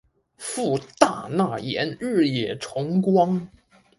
[0.35, 3.47] 父大纳言日野重光。